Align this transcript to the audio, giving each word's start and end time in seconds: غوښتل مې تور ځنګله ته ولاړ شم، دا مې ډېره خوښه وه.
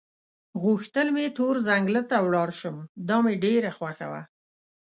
غوښتل 0.63 1.07
مې 1.15 1.25
تور 1.37 1.55
ځنګله 1.67 2.01
ته 2.09 2.17
ولاړ 2.25 2.49
شم، 2.59 2.77
دا 3.07 3.17
مې 3.23 3.33
ډېره 3.43 3.71
خوښه 3.77 4.07
وه. 4.11 4.21